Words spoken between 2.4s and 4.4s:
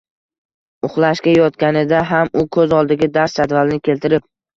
u ko‘z oldiga dars jadvalini keltirib